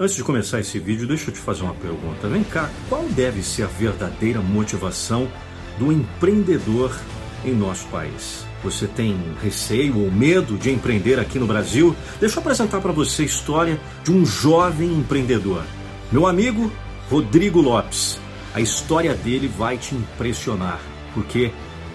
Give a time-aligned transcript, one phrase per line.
[0.00, 2.26] Antes de começar esse vídeo, deixa eu te fazer uma pergunta.
[2.26, 5.30] Vem cá, qual deve ser a verdadeira motivação
[5.78, 6.98] do empreendedor
[7.44, 8.46] em nosso país?
[8.64, 11.94] Você tem receio ou medo de empreender aqui no Brasil?
[12.18, 15.62] Deixa eu apresentar para você a história de um jovem empreendedor.
[16.10, 16.72] Meu amigo
[17.10, 18.18] Rodrigo Lopes.
[18.54, 20.80] A história dele vai te impressionar,
[21.12, 21.52] porque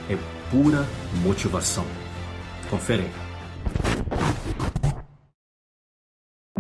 [0.07, 0.17] é
[0.51, 0.87] pura
[1.23, 1.87] motivação.
[2.69, 3.24] Confere aí.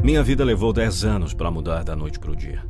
[0.05, 2.63] Minha vida levou 10 anos para mudar da noite para o dia.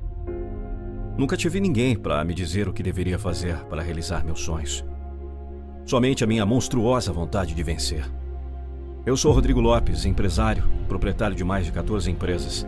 [1.18, 4.86] Nunca tive ninguém para me dizer o que deveria fazer para realizar meus sonhos.
[5.86, 8.10] Somente a minha monstruosa vontade de vencer.
[9.06, 12.66] Eu sou Rodrigo Lopes, empresário, proprietário de mais de 14 empresas.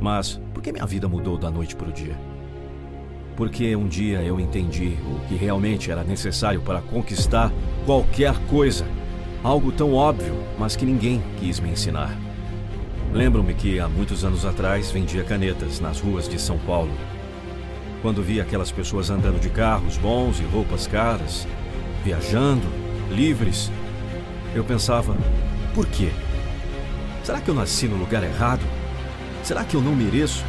[0.00, 2.16] Mas por que minha vida mudou da noite para o dia?
[3.34, 7.52] Porque um dia eu entendi o que realmente era necessário para conquistar
[7.86, 8.86] qualquer coisa.
[9.42, 12.16] Algo tão óbvio, mas que ninguém quis me ensinar.
[13.16, 16.92] Lembro-me que há muitos anos atrás vendia canetas nas ruas de São Paulo.
[18.02, 21.48] Quando via aquelas pessoas andando de carros bons e roupas caras,
[22.04, 22.66] viajando,
[23.10, 23.72] livres,
[24.54, 25.16] eu pensava:
[25.74, 26.10] por quê?
[27.24, 28.60] Será que eu nasci no lugar errado?
[29.42, 30.44] Será que eu não mereço?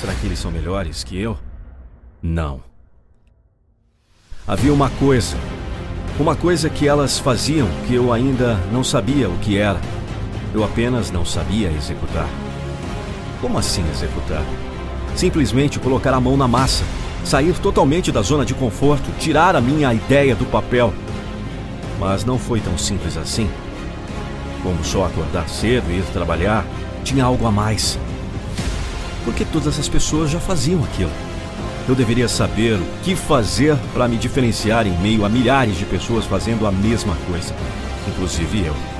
[0.00, 1.36] Será que eles são melhores que eu?
[2.22, 2.62] Não.
[4.46, 5.36] Havia uma coisa,
[6.20, 9.80] uma coisa que elas faziam que eu ainda não sabia o que era.
[10.54, 12.28] Eu apenas não sabia executar.
[13.40, 14.42] Como assim executar?
[15.14, 16.84] Simplesmente colocar a mão na massa,
[17.24, 20.92] sair totalmente da zona de conforto, tirar a minha ideia do papel.
[21.98, 23.50] Mas não foi tão simples assim.
[24.62, 26.64] Como só acordar cedo e ir trabalhar,
[27.04, 27.98] tinha algo a mais.
[29.24, 31.10] Porque todas as pessoas já faziam aquilo.
[31.88, 36.24] Eu deveria saber o que fazer para me diferenciar em meio a milhares de pessoas
[36.24, 37.54] fazendo a mesma coisa,
[38.08, 38.95] inclusive eu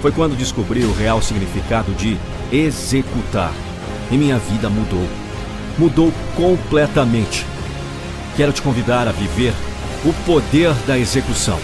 [0.00, 2.18] foi quando descobri o real significado de
[2.52, 3.52] executar.
[4.10, 5.06] E minha vida mudou.
[5.78, 7.46] Mudou completamente.
[8.36, 9.52] Quero te convidar a viver
[10.04, 11.58] o poder da execução.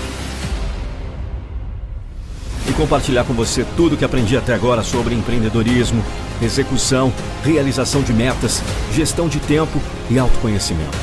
[2.68, 6.04] E compartilhar com você tudo o que aprendi até agora sobre empreendedorismo,
[6.42, 7.12] execução,
[7.42, 8.62] realização de metas,
[8.92, 9.80] gestão de tempo
[10.10, 10.98] e autoconhecimento.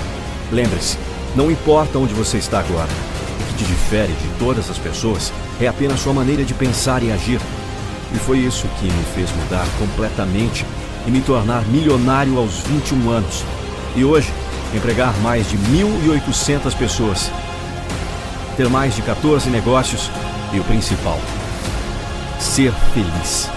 [0.52, 0.98] Lembre-se,
[1.36, 2.90] não importa onde você está agora,
[3.64, 7.40] que difere de todas as pessoas é apenas sua maneira de pensar e agir.
[8.14, 10.66] E foi isso que me fez mudar completamente
[11.08, 13.44] e me tornar milionário aos 21 anos.
[13.96, 14.32] E hoje,
[14.76, 17.32] empregar mais de 1.800 pessoas.
[18.58, 20.12] Ter mais de 14 negócios
[20.52, 21.20] e o principal,
[22.40, 23.50] ser feliz.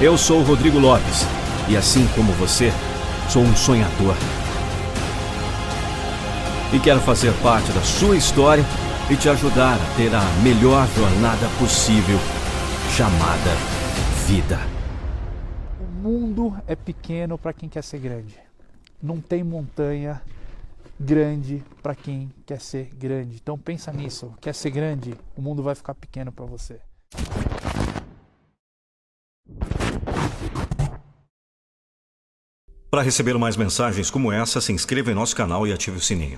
[0.00, 1.26] Eu sou Rodrigo Lopes
[1.68, 2.70] e, assim como você,
[3.30, 4.14] sou um sonhador.
[6.74, 8.64] E quero fazer parte da sua história
[9.08, 12.18] e te ajudar a ter a melhor jornada possível,
[12.90, 13.54] chamada
[14.26, 14.58] vida.
[15.80, 18.34] O mundo é pequeno para quem quer ser grande.
[19.00, 20.20] Não tem montanha
[20.98, 23.36] grande para quem quer ser grande.
[23.40, 24.34] Então pensa nisso.
[24.40, 25.14] Quer ser grande?
[25.36, 26.80] O mundo vai ficar pequeno para você.
[32.90, 36.32] Para receber mais mensagens como essa, se inscreva em nosso canal e ative o sininho.